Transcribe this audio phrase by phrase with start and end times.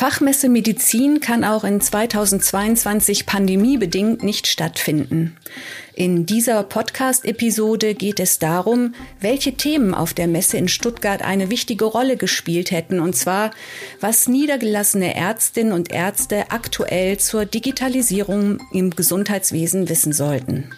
[0.00, 5.36] Fachmesse Medizin kann auch in 2022 pandemiebedingt nicht stattfinden.
[5.94, 11.84] In dieser Podcast-Episode geht es darum, welche Themen auf der Messe in Stuttgart eine wichtige
[11.84, 13.50] Rolle gespielt hätten, und zwar,
[14.00, 20.70] was niedergelassene Ärztinnen und Ärzte aktuell zur Digitalisierung im Gesundheitswesen wissen sollten.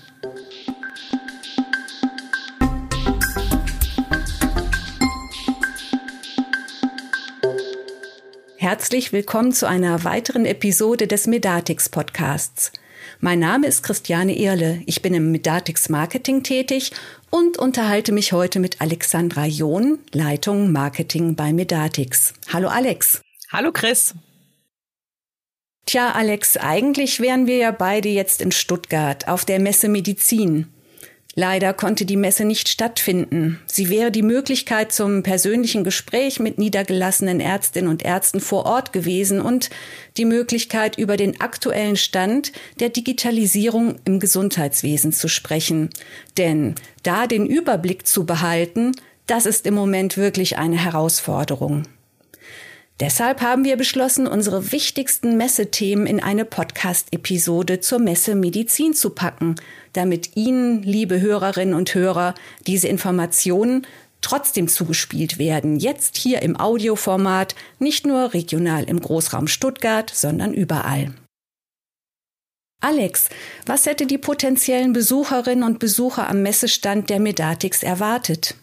[8.73, 12.73] Herzlich willkommen zu einer weiteren Episode des Medatix Podcasts.
[13.21, 14.81] Mein Name ist Christiane Ehrle.
[14.87, 16.91] Ich bin im Medatix Marketing tätig
[17.29, 22.33] und unterhalte mich heute mit Alexandra John, Leitung Marketing bei Medatix.
[22.51, 23.21] Hallo Alex.
[23.53, 24.15] Hallo Chris.
[25.85, 30.73] Tja, Alex, eigentlich wären wir ja beide jetzt in Stuttgart auf der Messe Medizin.
[31.35, 33.59] Leider konnte die Messe nicht stattfinden.
[33.67, 39.41] Sie wäre die Möglichkeit zum persönlichen Gespräch mit niedergelassenen Ärztinnen und Ärzten vor Ort gewesen
[39.41, 39.71] und
[40.19, 45.89] die Möglichkeit, über den aktuellen Stand der Digitalisierung im Gesundheitswesen zu sprechen.
[46.37, 48.93] Denn da den Überblick zu behalten,
[49.27, 51.85] das ist im Moment wirklich eine Herausforderung.
[53.01, 59.57] Deshalb haben wir beschlossen, unsere wichtigsten Messethemen in eine Podcast-Episode zur Messe Medizin zu packen,
[59.93, 62.35] damit Ihnen, liebe Hörerinnen und Hörer,
[62.67, 63.87] diese Informationen
[64.21, 71.13] trotzdem zugespielt werden, jetzt hier im Audioformat, nicht nur regional im Großraum Stuttgart, sondern überall.
[72.81, 73.29] Alex,
[73.67, 78.57] was hätte die potenziellen Besucherinnen und Besucher am Messestand der Medatix erwartet?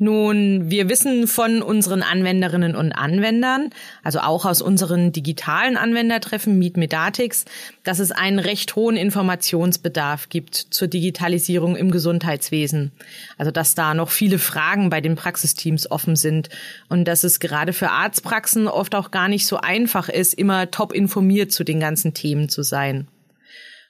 [0.00, 3.70] Nun, wir wissen von unseren Anwenderinnen und Anwendern,
[4.04, 7.44] also auch aus unseren digitalen Anwendertreffen Meet Medatix,
[7.82, 12.92] dass es einen recht hohen Informationsbedarf gibt zur Digitalisierung im Gesundheitswesen.
[13.38, 16.48] Also dass da noch viele Fragen bei den Praxisteams offen sind
[16.88, 20.92] und dass es gerade für Arztpraxen oft auch gar nicht so einfach ist, immer top
[20.92, 23.08] informiert zu den ganzen Themen zu sein.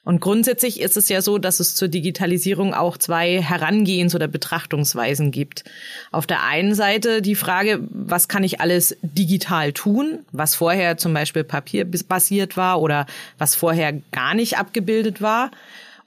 [0.05, 5.31] Und grundsätzlich ist es ja so, dass es zur Digitalisierung auch zwei Herangehens- oder Betrachtungsweisen
[5.31, 5.65] gibt.
[6.11, 11.13] Auf der einen Seite die Frage, was kann ich alles digital tun, was vorher zum
[11.13, 13.05] Beispiel papierbasiert war oder
[13.37, 15.51] was vorher gar nicht abgebildet war.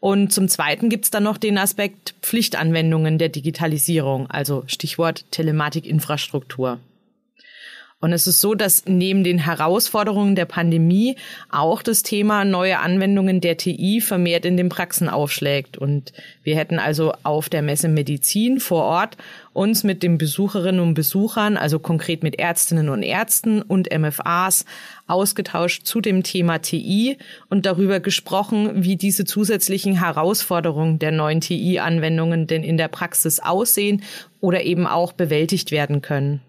[0.01, 6.81] Und zum Zweiten gibt's dann noch den Aspekt Pflichtanwendungen der Digitalisierung, also Stichwort Telematikinfrastruktur.
[8.03, 11.15] Und es ist so, dass neben den Herausforderungen der Pandemie
[11.51, 15.79] auch das Thema neue Anwendungen der TI vermehrt in den Praxen aufschlägt.
[15.79, 19.17] Und wir hätten also auf der Messe Medizin vor Ort
[19.53, 24.65] uns mit den Besucherinnen und Besuchern, also konkret mit Ärztinnen und Ärzten und MFAs,
[25.07, 27.19] ausgetauscht zu dem Thema TI
[27.51, 34.03] und darüber gesprochen, wie diese zusätzlichen Herausforderungen der neuen TI-Anwendungen denn in der Praxis aussehen
[34.41, 36.41] oder eben auch bewältigt werden können.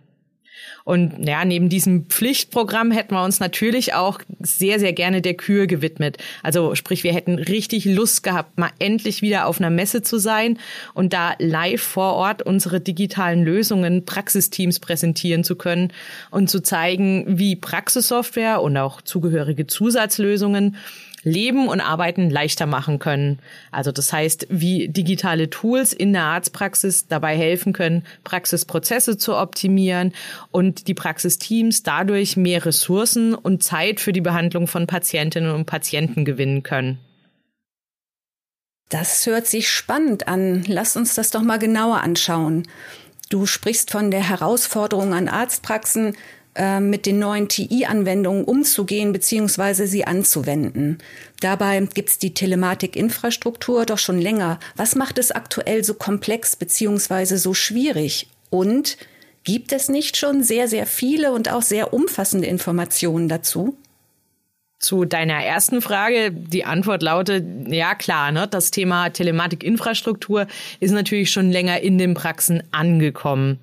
[0.84, 5.68] Und ja, neben diesem Pflichtprogramm hätten wir uns natürlich auch sehr, sehr gerne der Kür
[5.68, 6.18] gewidmet.
[6.42, 10.60] Also sprich, wir hätten richtig Lust gehabt, mal endlich wieder auf einer Messe zu sein
[10.94, 15.94] und da live vor Ort unsere digitalen Lösungen, Praxisteams präsentieren zu können
[16.32, 20.76] und zu zeigen, wie Praxissoftware und auch zugehörige Zusatzlösungen
[21.24, 23.40] Leben und Arbeiten leichter machen können.
[23.72, 30.14] Also das heißt, wie digitale Tools in der Arztpraxis dabei helfen können, Praxisprozesse zu optimieren
[30.52, 36.26] und die Praxisteams dadurch mehr Ressourcen und Zeit für die Behandlung von Patientinnen und Patienten
[36.26, 37.00] gewinnen können.
[38.90, 40.64] Das hört sich spannend an.
[40.68, 42.68] Lass uns das doch mal genauer anschauen.
[43.30, 46.16] Du sprichst von der Herausforderung an Arztpraxen,
[46.56, 49.86] äh, mit den neuen TI-Anwendungen umzugehen bzw.
[49.86, 51.00] sie anzuwenden.
[51.40, 54.60] Dabei gibt's die Telematikinfrastruktur doch schon länger.
[54.76, 57.38] Was macht es aktuell so komplex bzw.
[57.38, 58.28] so schwierig?
[58.50, 58.98] Und
[59.44, 63.78] gibt es nicht schon sehr, sehr viele und auch sehr umfassende Informationen dazu?
[64.84, 70.46] Zu deiner ersten Frage, die Antwort lautet, ja klar, ne, das Thema Telematikinfrastruktur
[70.82, 73.62] ist natürlich schon länger in den Praxen angekommen.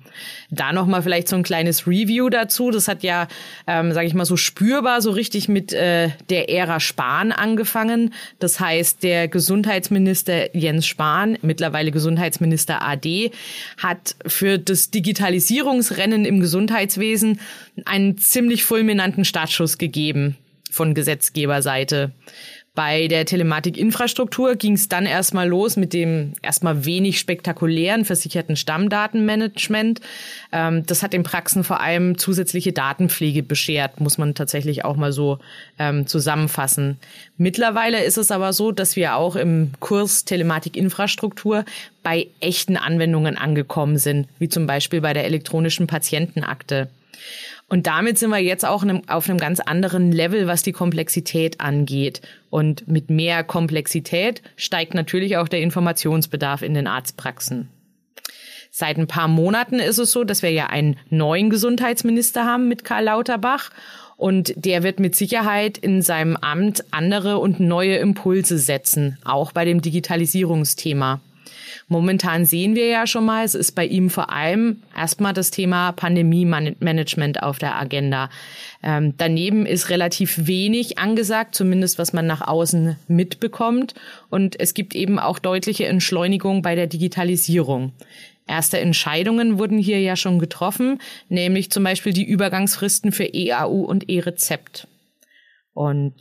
[0.49, 2.71] Da nochmal vielleicht so ein kleines Review dazu.
[2.71, 3.27] Das hat ja,
[3.67, 8.15] ähm, sage ich mal, so spürbar so richtig mit äh, der Ära Spahn angefangen.
[8.39, 13.29] Das heißt, der Gesundheitsminister Jens Spahn, mittlerweile Gesundheitsminister AD,
[13.77, 17.39] hat für das Digitalisierungsrennen im Gesundheitswesen
[17.85, 20.35] einen ziemlich fulminanten Startschuss gegeben
[20.71, 22.11] von Gesetzgeberseite.
[22.73, 29.99] Bei der Telematikinfrastruktur ging es dann erstmal los mit dem erstmal wenig spektakulären versicherten Stammdatenmanagement.
[30.53, 35.11] Ähm, das hat den Praxen vor allem zusätzliche Datenpflege beschert, muss man tatsächlich auch mal
[35.11, 35.39] so
[35.79, 36.97] ähm, zusammenfassen.
[37.35, 41.65] Mittlerweile ist es aber so, dass wir auch im Kurs Telematikinfrastruktur
[42.03, 46.87] bei echten Anwendungen angekommen sind, wie zum Beispiel bei der elektronischen Patientenakte.
[47.67, 52.21] Und damit sind wir jetzt auch auf einem ganz anderen Level, was die Komplexität angeht.
[52.49, 57.69] Und mit mehr Komplexität steigt natürlich auch der Informationsbedarf in den Arztpraxen.
[58.71, 62.83] Seit ein paar Monaten ist es so, dass wir ja einen neuen Gesundheitsminister haben mit
[62.83, 63.69] Karl Lauterbach.
[64.17, 69.65] Und der wird mit Sicherheit in seinem Amt andere und neue Impulse setzen, auch bei
[69.65, 71.21] dem Digitalisierungsthema.
[71.87, 75.93] Momentan sehen wir ja schon mal, es ist bei ihm vor allem erstmal das Thema
[75.93, 78.29] Pandemie-Management auf der Agenda.
[78.83, 83.95] Ähm, daneben ist relativ wenig angesagt, zumindest was man nach außen mitbekommt.
[84.29, 87.93] Und es gibt eben auch deutliche Entschleunigung bei der Digitalisierung.
[88.47, 90.99] Erste Entscheidungen wurden hier ja schon getroffen,
[91.29, 94.87] nämlich zum Beispiel die Übergangsfristen für EAU und E-Rezept.
[95.73, 96.13] Und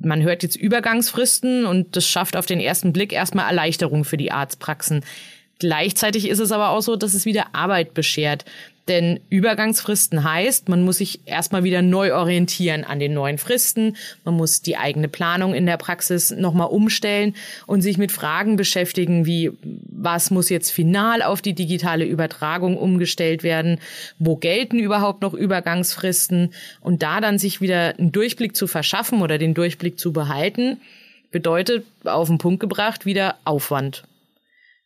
[0.00, 4.30] man hört jetzt Übergangsfristen und das schafft auf den ersten Blick erstmal Erleichterung für die
[4.30, 5.04] Arztpraxen.
[5.62, 8.44] Gleichzeitig ist es aber auch so, dass es wieder Arbeit beschert.
[8.88, 13.96] Denn Übergangsfristen heißt, man muss sich erstmal wieder neu orientieren an den neuen Fristen.
[14.24, 17.36] Man muss die eigene Planung in der Praxis nochmal umstellen
[17.68, 23.44] und sich mit Fragen beschäftigen, wie was muss jetzt final auf die digitale Übertragung umgestellt
[23.44, 23.78] werden?
[24.18, 26.52] Wo gelten überhaupt noch Übergangsfristen?
[26.80, 30.80] Und da dann sich wieder einen Durchblick zu verschaffen oder den Durchblick zu behalten,
[31.30, 34.02] bedeutet auf den Punkt gebracht wieder Aufwand.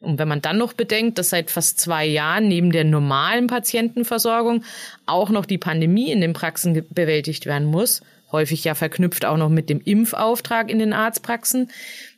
[0.06, 4.64] Und wenn man dann noch bedenkt, dass seit fast zwei Jahren neben der normalen Patientenversorgung
[5.05, 9.49] auch noch die Pandemie in den Praxen bewältigt werden muss, häufig ja verknüpft auch noch
[9.49, 11.70] mit dem Impfauftrag in den Arztpraxen,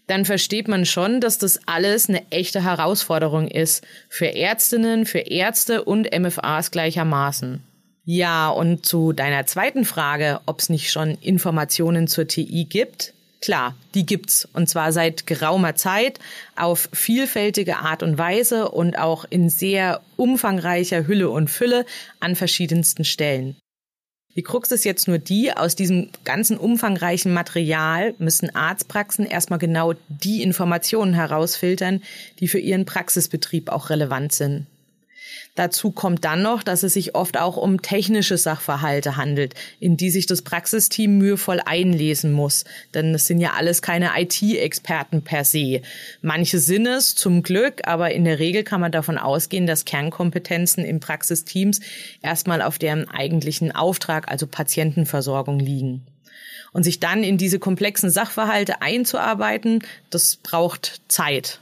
[0.06, 5.84] dann versteht man schon, dass das alles eine echte Herausforderung ist für Ärztinnen, für Ärzte
[5.84, 7.62] und MFAs gleichermaßen.
[8.04, 13.76] Ja, und zu deiner zweiten Frage, ob es nicht schon Informationen zur TI gibt, Klar,
[13.94, 16.18] die gibt's und zwar seit geraumer Zeit
[16.56, 21.86] auf vielfältige Art und Weise und auch in sehr umfangreicher Hülle und Fülle
[22.18, 23.56] an verschiedensten Stellen.
[24.34, 29.94] Die Krux ist jetzt nur die, aus diesem ganzen umfangreichen Material müssen Arztpraxen erstmal genau
[30.08, 32.02] die Informationen herausfiltern,
[32.38, 34.66] die für ihren Praxisbetrieb auch relevant sind.
[35.58, 40.10] Dazu kommt dann noch, dass es sich oft auch um technische Sachverhalte handelt, in die
[40.10, 42.64] sich das Praxisteam mühevoll einlesen muss.
[42.94, 45.82] Denn es sind ja alles keine IT-Experten per se.
[46.22, 50.84] Manche sind es zum Glück, aber in der Regel kann man davon ausgehen, dass Kernkompetenzen
[50.84, 51.80] im Praxisteams
[52.22, 56.06] erstmal auf deren eigentlichen Auftrag, also Patientenversorgung liegen.
[56.72, 61.58] Und sich dann in diese komplexen Sachverhalte einzuarbeiten, das braucht Zeit.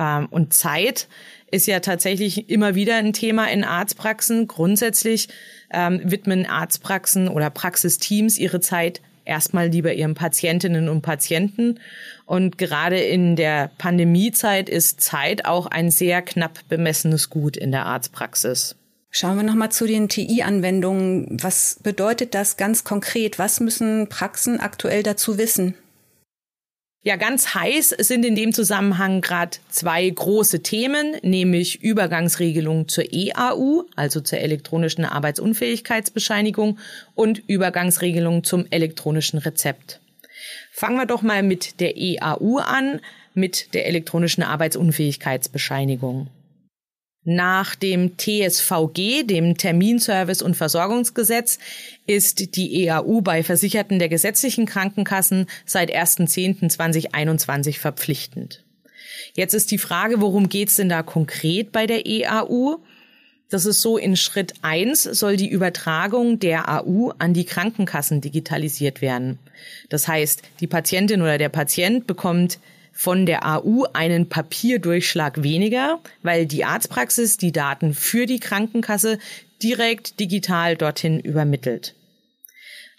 [0.00, 1.06] Ähm, und Zeit
[1.50, 4.48] ist ja tatsächlich immer wieder ein Thema in Arztpraxen.
[4.48, 5.28] Grundsätzlich
[5.70, 11.78] ähm, widmen Arztpraxen oder Praxisteams ihre Zeit erstmal lieber ihren Patientinnen und Patienten.
[12.24, 17.84] Und gerade in der Pandemiezeit ist Zeit auch ein sehr knapp bemessenes Gut in der
[17.86, 18.76] Arztpraxis.
[19.12, 21.36] Schauen wir nochmal zu den TI-Anwendungen.
[21.42, 23.38] Was bedeutet das ganz konkret?
[23.38, 25.74] Was müssen Praxen aktuell dazu wissen?
[27.02, 33.84] Ja, ganz heiß sind in dem Zusammenhang gerade zwei große Themen, nämlich Übergangsregelung zur EAU,
[33.96, 36.78] also zur elektronischen Arbeitsunfähigkeitsbescheinigung
[37.14, 40.00] und Übergangsregelung zum elektronischen Rezept.
[40.72, 43.00] Fangen wir doch mal mit der EAU an,
[43.32, 46.28] mit der elektronischen Arbeitsunfähigkeitsbescheinigung.
[47.24, 51.58] Nach dem TSVG, dem Terminservice- und Versorgungsgesetz,
[52.06, 58.64] ist die EAU bei Versicherten der gesetzlichen Krankenkassen seit 1.10.2021 verpflichtend.
[59.34, 62.78] Jetzt ist die Frage, worum geht's denn da konkret bei der EAU?
[63.50, 69.02] Das ist so, in Schritt eins soll die Übertragung der AU an die Krankenkassen digitalisiert
[69.02, 69.38] werden.
[69.88, 72.60] Das heißt, die Patientin oder der Patient bekommt
[72.92, 79.18] von der AU einen Papierdurchschlag weniger, weil die Arztpraxis die Daten für die Krankenkasse
[79.62, 81.94] direkt digital dorthin übermittelt.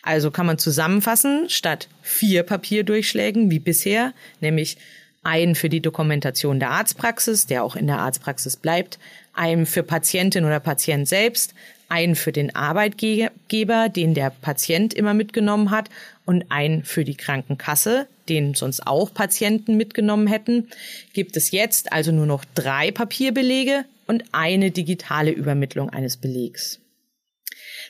[0.03, 4.77] Also kann man zusammenfassen, statt vier Papierdurchschlägen wie bisher, nämlich
[5.23, 8.97] einen für die Dokumentation der Arztpraxis, der auch in der Arztpraxis bleibt,
[9.33, 11.53] einen für Patientin oder Patient selbst,
[11.89, 15.89] einen für den Arbeitgeber, den der Patient immer mitgenommen hat,
[16.31, 20.69] und einen für die Krankenkasse, den sonst auch Patienten mitgenommen hätten,
[21.11, 26.79] gibt es jetzt also nur noch drei Papierbelege und eine digitale Übermittlung eines Belegs.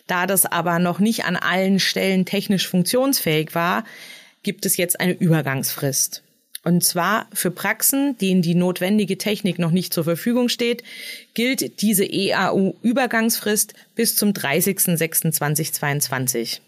[0.08, 3.84] Da das aber noch nicht an allen Stellen technisch funktionsfähig war,
[4.42, 6.24] gibt es jetzt eine Übergangsfrist.
[6.64, 10.82] Und zwar für Praxen, denen die notwendige Technik noch nicht zur Verfügung steht,
[11.36, 16.62] gilt diese EAU-Übergangsfrist bis zum 30.06.2022.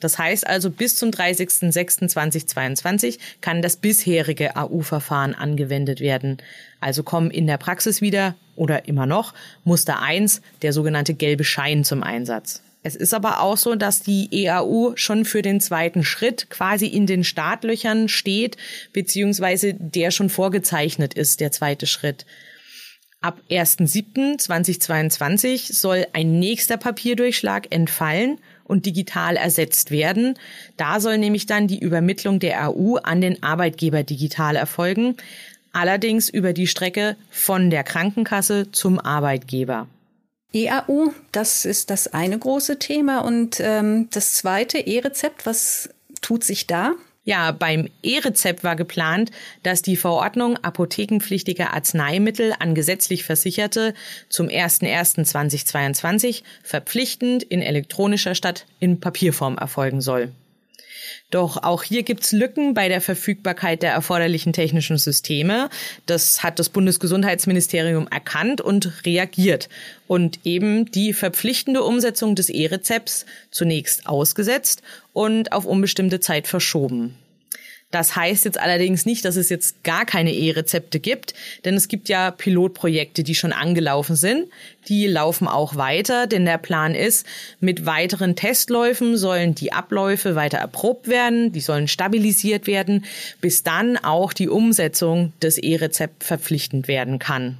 [0.00, 6.38] Das heißt also, bis zum 30.06.2022 kann das bisherige AU-Verfahren angewendet werden.
[6.80, 11.84] Also kommen in der Praxis wieder oder immer noch Muster 1, der sogenannte gelbe Schein
[11.84, 12.62] zum Einsatz.
[12.86, 17.08] Es ist aber auch so, dass die EAU schon für den zweiten Schritt quasi in
[17.08, 18.56] den Startlöchern steht,
[18.92, 22.26] beziehungsweise der schon vorgezeichnet ist, der zweite Schritt.
[23.20, 30.38] Ab 1.7.2022 soll ein nächster Papierdurchschlag entfallen und digital ersetzt werden.
[30.76, 35.16] Da soll nämlich dann die Übermittlung der AU an den Arbeitgeber digital erfolgen,
[35.72, 39.86] allerdings über die Strecke von der Krankenkasse zum Arbeitgeber.
[40.52, 43.20] EAU, das ist das eine große Thema.
[43.20, 45.90] Und ähm, das zweite, E-Rezept, was
[46.22, 46.92] tut sich da?
[47.26, 49.32] Ja, beim E-Rezept war geplant,
[49.64, 53.94] dass die Verordnung apothekenpflichtiger Arzneimittel an gesetzlich Versicherte
[54.28, 60.30] zum 01.01.2022 verpflichtend in elektronischer statt in Papierform erfolgen soll.
[61.30, 65.68] Doch auch hier gibt's Lücken bei der Verfügbarkeit der erforderlichen technischen Systeme.
[66.06, 69.68] Das hat das Bundesgesundheitsministerium erkannt und reagiert
[70.06, 77.16] und eben die verpflichtende Umsetzung des E-Rezepts zunächst ausgesetzt und auf unbestimmte Zeit verschoben.
[77.92, 82.08] Das heißt jetzt allerdings nicht, dass es jetzt gar keine E-Rezepte gibt, denn es gibt
[82.08, 84.48] ja Pilotprojekte, die schon angelaufen sind.
[84.88, 87.26] Die laufen auch weiter, denn der Plan ist,
[87.60, 93.04] mit weiteren Testläufen sollen die Abläufe weiter erprobt werden, die sollen stabilisiert werden,
[93.40, 97.58] bis dann auch die Umsetzung des E-Rezept verpflichtend werden kann.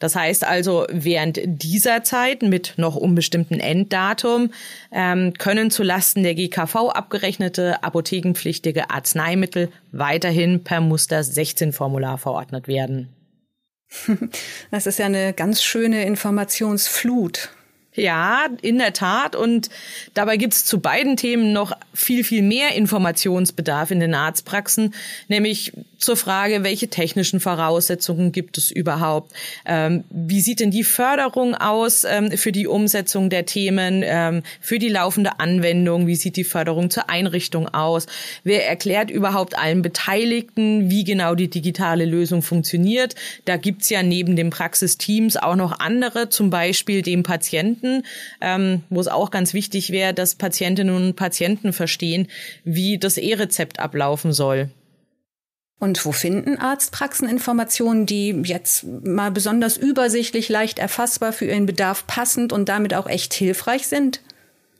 [0.00, 4.52] Das heißt also, während dieser Zeit mit noch unbestimmten Enddatum
[4.90, 13.08] ähm, können zulasten der GKV abgerechnete apothekenpflichtige Arzneimittel weiterhin per Muster 16 Formular verordnet werden.
[14.70, 17.50] Das ist ja eine ganz schöne Informationsflut.
[17.94, 19.36] Ja, in der Tat.
[19.36, 19.68] Und
[20.14, 24.94] dabei gibt's zu beiden Themen noch viel, viel mehr Informationsbedarf in den Arztpraxen,
[25.28, 29.32] nämlich zur Frage, welche technischen Voraussetzungen gibt es überhaupt?
[29.64, 34.78] Ähm, wie sieht denn die Förderung aus ähm, für die Umsetzung der Themen, ähm, für
[34.78, 36.06] die laufende Anwendung?
[36.06, 38.06] Wie sieht die Förderung zur Einrichtung aus?
[38.42, 43.14] Wer erklärt überhaupt allen Beteiligten, wie genau die digitale Lösung funktioniert?
[43.44, 47.81] Da gibt's ja neben den Praxisteams auch noch andere, zum Beispiel dem Patienten,
[48.40, 52.28] ähm, wo es auch ganz wichtig wäre, dass Patientinnen und Patienten verstehen,
[52.64, 54.70] wie das E-Rezept ablaufen soll.
[55.78, 62.06] Und wo finden Arztpraxen Informationen, die jetzt mal besonders übersichtlich, leicht erfassbar für ihren Bedarf
[62.06, 64.20] passend und damit auch echt hilfreich sind?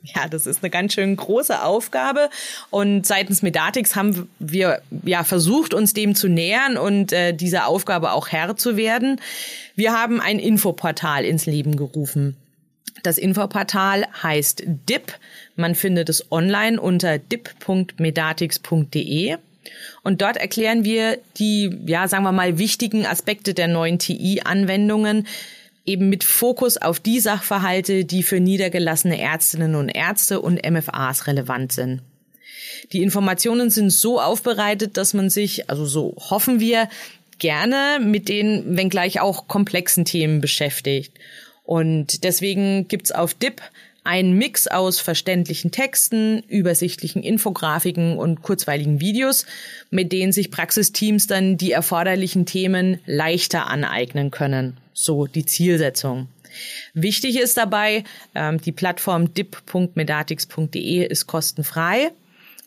[0.03, 2.29] Ja, das ist eine ganz schön große Aufgabe.
[2.69, 8.11] Und seitens Medatix haben wir ja versucht, uns dem zu nähern und äh, dieser Aufgabe
[8.11, 9.19] auch Herr zu werden.
[9.75, 12.35] Wir haben ein Infoportal ins Leben gerufen.
[13.01, 15.17] Das Infoportal heißt DIP.
[15.55, 19.37] Man findet es online unter dip.medatix.de.
[20.03, 25.27] Und dort erklären wir die, ja, sagen wir mal, wichtigen Aspekte der neuen TI-Anwendungen,
[25.85, 31.73] eben mit Fokus auf die Sachverhalte, die für niedergelassene Ärztinnen und Ärzte und MFAs relevant
[31.73, 32.01] sind.
[32.91, 36.89] Die Informationen sind so aufbereitet, dass man sich, also so hoffen wir,
[37.39, 41.11] gerne mit den, wenngleich auch komplexen Themen beschäftigt.
[41.63, 43.61] Und deswegen gibt's auf DIP
[44.03, 49.45] ein Mix aus verständlichen Texten, übersichtlichen Infografiken und kurzweiligen Videos,
[49.91, 54.77] mit denen sich Praxisteams dann die erforderlichen Themen leichter aneignen können.
[54.93, 56.27] So die Zielsetzung.
[56.93, 58.03] Wichtig ist dabei,
[58.35, 62.11] ähm, die Plattform dip.medatix.de ist kostenfrei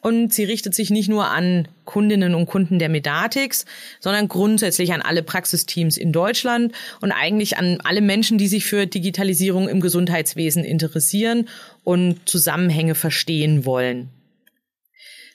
[0.06, 3.64] und sie richtet sich nicht nur an Kundinnen und Kunden der Medatix,
[3.98, 8.86] sondern grundsätzlich an alle Praxisteams in Deutschland und eigentlich an alle Menschen, die sich für
[8.86, 11.48] Digitalisierung im Gesundheitswesen interessieren
[11.82, 14.08] und Zusammenhänge verstehen wollen.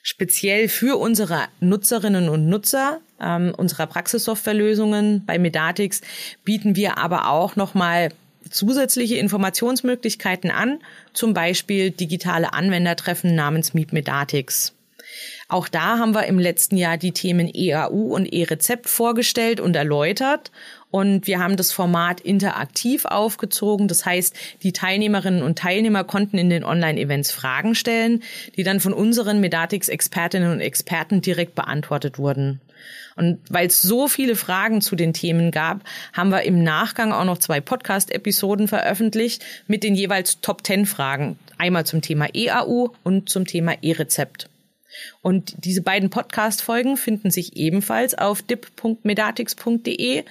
[0.02, 6.00] Speziell für unsere Nutzerinnen und Nutzer ähm, unserer Praxissoftwarelösungen bei Medatix
[6.44, 8.08] bieten wir aber auch nochmal
[8.50, 10.78] zusätzliche Informationsmöglichkeiten an,
[11.12, 14.74] zum Beispiel digitale Anwendertreffen namens Meet Medatix.
[15.48, 20.50] Auch da haben wir im letzten Jahr die Themen EAU und E-Rezept vorgestellt und erläutert.
[20.90, 23.88] Und wir haben das Format interaktiv aufgezogen.
[23.88, 28.22] Das heißt, die Teilnehmerinnen und Teilnehmer konnten in den Online-Events Fragen stellen,
[28.56, 32.60] die dann von unseren Medatix-Expertinnen und Experten direkt beantwortet wurden.
[33.16, 35.80] Und weil es so viele Fragen zu den Themen gab,
[36.12, 41.38] haben wir im Nachgang auch noch zwei Podcast-Episoden veröffentlicht mit den jeweils Top 10 Fragen.
[41.58, 44.48] Einmal zum Thema EAU und zum Thema E-Rezept.
[45.20, 50.24] Und diese beiden Podcast-Folgen finden sich ebenfalls auf dip.medatix.de,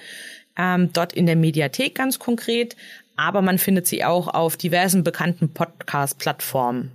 [0.56, 2.76] ähm, dort in der Mediathek ganz konkret,
[3.16, 6.92] aber man findet sie auch auf diversen bekannten Podcast-Plattformen.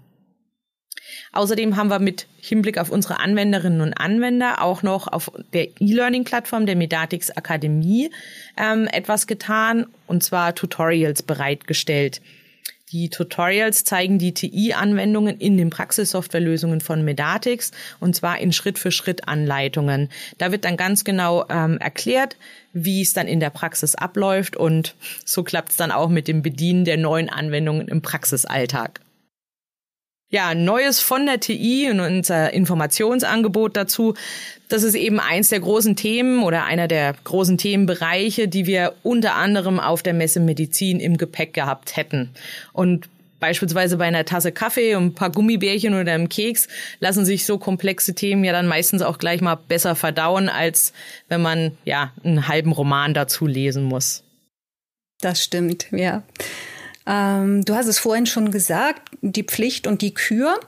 [1.32, 6.66] Außerdem haben wir mit Hinblick auf unsere Anwenderinnen und Anwender auch noch auf der E-Learning-Plattform
[6.66, 8.12] der Medatix Akademie
[8.58, 12.22] ähm, etwas getan, und zwar Tutorials bereitgestellt.
[12.94, 20.08] Die Tutorials zeigen die TI-Anwendungen in den Praxissoftwarelösungen von Medatix und zwar in Schritt-für-Schritt-Anleitungen.
[20.38, 22.38] Da wird dann ganz genau ähm, erklärt,
[22.72, 26.42] wie es dann in der Praxis abläuft und so klappt es dann auch mit dem
[26.42, 29.02] Bedienen der neuen Anwendungen im Praxisalltag.
[30.30, 34.14] Ja, Neues von der TI und unser Informationsangebot dazu.
[34.68, 39.36] Das ist eben eins der großen Themen oder einer der großen Themenbereiche, die wir unter
[39.36, 42.32] anderem auf der Messe Medizin im Gepäck gehabt hätten.
[42.74, 43.08] Und
[43.40, 46.68] beispielsweise bei einer Tasse Kaffee und ein paar Gummibärchen oder einem Keks
[47.00, 50.92] lassen sich so komplexe Themen ja dann meistens auch gleich mal besser verdauen, als
[51.30, 54.24] wenn man ja einen halben Roman dazu lesen muss.
[55.22, 56.24] Das stimmt, ja.
[57.08, 60.60] Ähm, du hast es vorhin schon gesagt, die Pflicht und die Kür.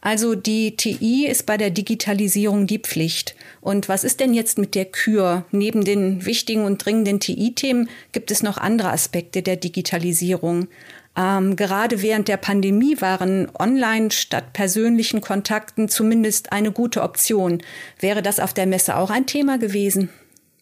[0.00, 3.34] Also die TI ist bei der Digitalisierung die Pflicht.
[3.60, 5.44] Und was ist denn jetzt mit der Kür?
[5.50, 10.68] Neben den wichtigen und dringenden TI-Themen gibt es noch andere Aspekte der Digitalisierung.
[11.16, 17.62] Ähm, gerade während der Pandemie waren online statt persönlichen Kontakten zumindest eine gute Option.
[17.98, 20.10] Wäre das auf der Messe auch ein Thema gewesen?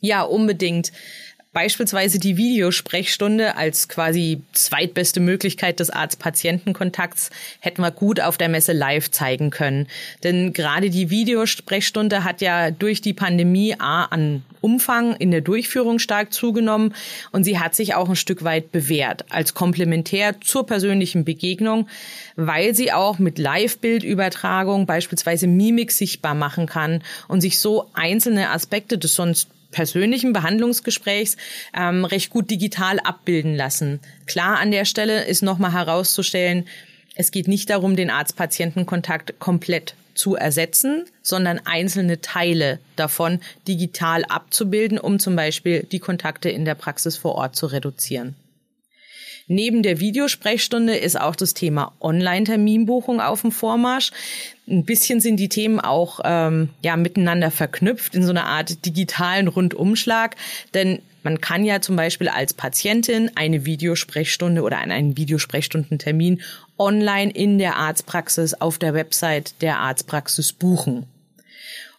[0.00, 0.92] Ja, unbedingt.
[1.54, 7.30] Beispielsweise die Videosprechstunde als quasi zweitbeste Möglichkeit des Arzt-Patienten-Kontakts
[7.60, 9.86] hätten wir gut auf der Messe live zeigen können.
[10.24, 16.00] Denn gerade die Videosprechstunde hat ja durch die Pandemie A an Umfang in der Durchführung
[16.00, 16.92] stark zugenommen
[17.30, 21.86] und sie hat sich auch ein Stück weit bewährt als komplementär zur persönlichen Begegnung,
[22.34, 28.98] weil sie auch mit Live-Bildübertragung beispielsweise Mimik sichtbar machen kann und sich so einzelne Aspekte
[28.98, 31.36] des sonst persönlichen Behandlungsgesprächs
[31.76, 33.98] ähm, recht gut digital abbilden lassen.
[34.26, 36.66] Klar an der Stelle ist nochmal herauszustellen,
[37.16, 44.98] es geht nicht darum, den Arzt-Patienten-Kontakt komplett zu ersetzen, sondern einzelne Teile davon digital abzubilden,
[44.98, 48.36] um zum Beispiel die Kontakte in der Praxis vor Ort zu reduzieren.
[49.46, 54.10] Neben der Videosprechstunde ist auch das Thema Online-Terminbuchung auf dem Vormarsch.
[54.66, 59.48] Ein bisschen sind die Themen auch ähm, ja miteinander verknüpft in so einer Art digitalen
[59.48, 60.36] Rundumschlag,
[60.72, 66.40] denn man kann ja zum Beispiel als Patientin eine Videosprechstunde oder einen Videosprechstundentermin
[66.78, 71.06] online in der Arztpraxis auf der Website der Arztpraxis buchen.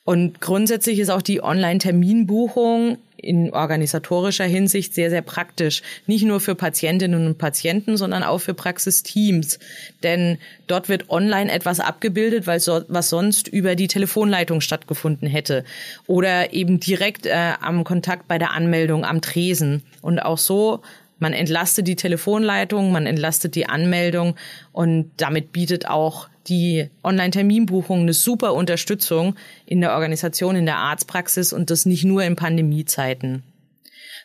[0.04, 5.82] Und grundsätzlich ist auch die Online-Terminbuchung in organisatorischer Hinsicht sehr, sehr praktisch.
[6.06, 9.60] Nicht nur für Patientinnen und Patienten, sondern auch für Praxisteams.
[10.04, 15.64] Denn dort wird online etwas abgebildet, weil so, was sonst über die Telefonleitung stattgefunden hätte.
[16.08, 19.84] Oder eben direkt äh, am Kontakt bei der Anmeldung am Tresen.
[20.02, 20.82] Und auch so
[21.18, 24.36] man entlastet die Telefonleitung, man entlastet die Anmeldung
[24.74, 31.54] und damit bietet auch die Online-Terminbuchung eine super Unterstützung in der Organisation, in der Arztpraxis
[31.54, 33.44] und das nicht nur in Pandemiezeiten.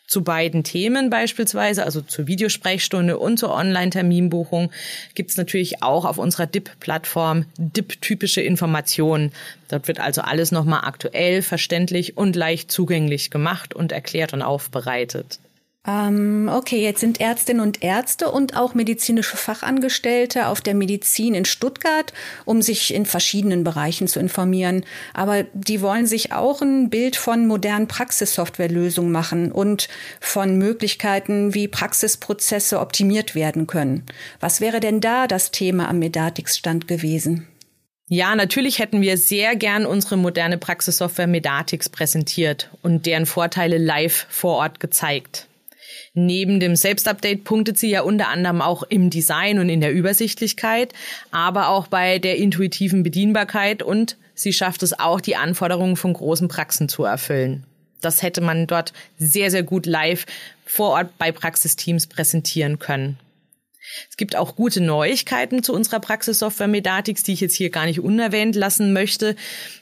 [0.07, 4.69] Zu beiden Themen beispielsweise, also zur Videosprechstunde und zur Online-Terminbuchung,
[5.15, 9.31] gibt es natürlich auch auf unserer DIP-Plattform DIP-typische Informationen.
[9.69, 15.39] Dort wird also alles nochmal aktuell, verständlich und leicht zugänglich gemacht und erklärt und aufbereitet.
[15.87, 21.43] Ähm, okay, jetzt sind Ärztinnen und Ärzte und auch medizinische Fachangestellte auf der Medizin in
[21.45, 22.13] Stuttgart,
[22.45, 24.85] um sich in verschiedenen Bereichen zu informieren.
[25.15, 29.89] Aber die wollen sich auch ein Bild von modernen Praxissoftwarelösungen machen und
[30.19, 34.05] von Möglichkeiten, wie Praxisprozesse optimiert werden können.
[34.39, 37.47] Was wäre denn da das Thema am Medatix-Stand gewesen?
[38.07, 44.27] Ja, natürlich hätten wir sehr gern unsere moderne Praxissoftware Medatix präsentiert und deren Vorteile live
[44.29, 45.47] vor Ort gezeigt.
[46.13, 50.93] Neben dem Selbstupdate punktet sie ja unter anderem auch im Design und in der Übersichtlichkeit,
[51.31, 56.49] aber auch bei der intuitiven Bedienbarkeit und sie schafft es auch, die Anforderungen von großen
[56.49, 57.63] Praxen zu erfüllen.
[58.01, 60.25] Das hätte man dort sehr, sehr gut live
[60.65, 63.17] vor Ort bei Praxisteams präsentieren können.
[64.09, 67.99] Es gibt auch gute Neuigkeiten zu unserer Praxissoftware Medatix, die ich jetzt hier gar nicht
[67.99, 69.35] unerwähnt lassen möchte.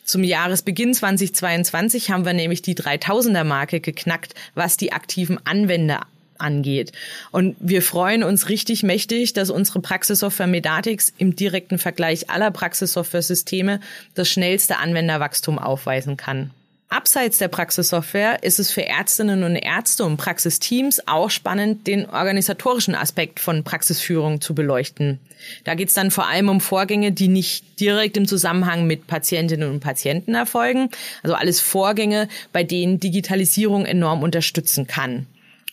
[0.04, 6.06] Zum Jahresbeginn 2022 haben wir nämlich die 3000er Marke geknackt, was die aktiven Anwender
[6.40, 6.92] angeht.
[7.32, 13.80] Und wir freuen uns richtig mächtig, dass unsere Praxissoftware Medatix im direkten Vergleich aller Praxissoftware-Systeme
[14.16, 16.52] das schnellste Anwenderwachstum aufweisen kann.
[16.92, 22.96] Abseits der Praxissoftware ist es für Ärztinnen und Ärzte und Praxisteams auch spannend, den organisatorischen
[22.96, 25.20] Aspekt von Praxisführung zu beleuchten.
[25.66, 29.70] Da geht es dann vor allem um Vorgänge, die nicht direkt im Zusammenhang mit Patientinnen
[29.70, 30.90] und Patienten erfolgen.
[31.22, 35.28] Also alles Vorgänge, bei denen Digitalisierung enorm unterstützen kann.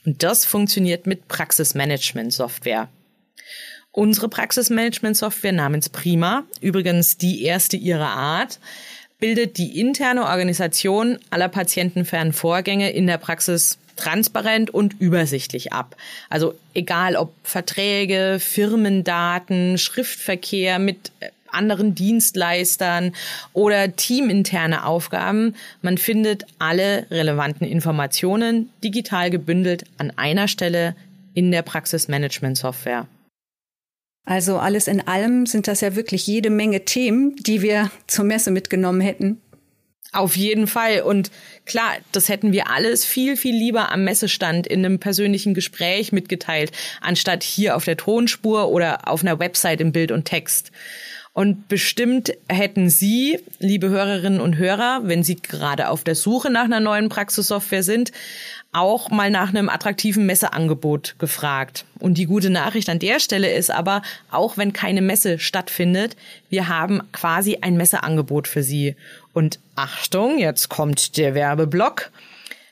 [0.07, 2.89] Und das funktioniert mit Praxismanagement-Software.
[3.91, 8.61] Unsere Praxismanagement-Software namens Prima, übrigens die erste ihrer Art,
[9.19, 15.97] bildet die interne Organisation aller patientenfernen Vorgänge in der Praxis transparent und übersichtlich ab.
[16.29, 23.13] Also egal ob Verträge, Firmendaten, Schriftverkehr mit äh, anderen Dienstleistern
[23.53, 25.55] oder teaminterne Aufgaben.
[25.83, 30.95] Man findet alle relevanten Informationen digital gebündelt an einer Stelle
[31.35, 33.07] in der Praxismanagement-Software.
[34.25, 38.51] Also alles in allem sind das ja wirklich jede Menge Themen, die wir zur Messe
[38.51, 39.41] mitgenommen hätten.
[40.13, 41.03] Auf jeden Fall.
[41.03, 41.31] Und
[41.65, 46.73] klar, das hätten wir alles viel, viel lieber am Messestand in einem persönlichen Gespräch mitgeteilt,
[47.01, 50.73] anstatt hier auf der Tonspur oder auf einer Website im Bild und Text.
[51.37, 56.65] Und bestimmt hätten Sie, liebe Hörerinnen und Hörer, wenn Sie gerade auf der Suche nach
[56.65, 58.11] einer neuen Praxissoftware sind,
[58.73, 61.85] auch mal nach einem attraktiven Messeangebot gefragt.
[61.99, 66.17] Und die gute Nachricht an der Stelle ist aber, auch wenn keine Messe stattfindet,
[66.49, 68.97] wir haben quasi ein Messeangebot für Sie.
[69.35, 72.13] Und Achtung, jetzt kommt der Werbeblock.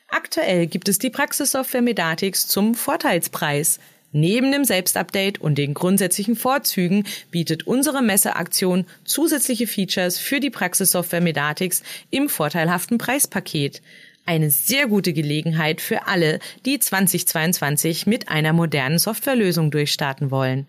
[0.09, 3.79] Aktuell gibt es die Praxissoftware Medatix zum Vorteilspreis.
[4.17, 11.21] Neben dem Selbstupdate und den grundsätzlichen Vorzügen bietet unsere Messeaktion zusätzliche Features für die Praxissoftware
[11.21, 13.83] Medatix im vorteilhaften Preispaket.
[14.25, 20.69] Eine sehr gute Gelegenheit für alle, die 2022 mit einer modernen Softwarelösung durchstarten wollen.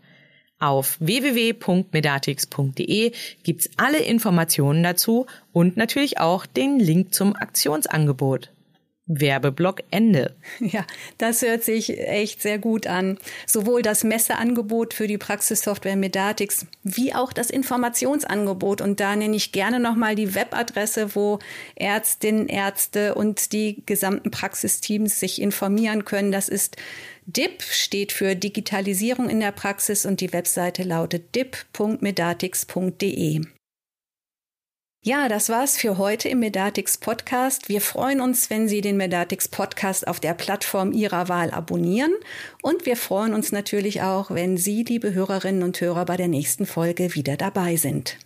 [0.57, 3.11] Auf www.medatix.de
[3.43, 8.49] gibt's alle Informationen dazu und natürlich auch den Link zum Aktionsangebot.
[9.07, 10.35] Werbeblock Ende.
[10.59, 10.85] Ja,
[11.17, 13.17] das hört sich echt sehr gut an.
[13.45, 18.81] Sowohl das Messeangebot für die Praxissoftware Medatix wie auch das Informationsangebot.
[18.81, 21.39] Und da nenne ich gerne nochmal die Webadresse, wo
[21.75, 26.31] Ärztinnen, Ärzte und die gesamten Praxisteams sich informieren können.
[26.31, 26.77] Das ist
[27.27, 33.41] DIP, steht für Digitalisierung in der Praxis und die Webseite lautet dip.medatix.de.
[35.07, 37.69] Ja, das war's für heute im Medatix Podcast.
[37.69, 42.11] Wir freuen uns, wenn Sie den Medatix Podcast auf der Plattform Ihrer Wahl abonnieren.
[42.63, 46.65] Und wir freuen uns natürlich auch, wenn Sie, liebe Hörerinnen und Hörer, bei der nächsten
[46.65, 48.17] Folge wieder dabei sind.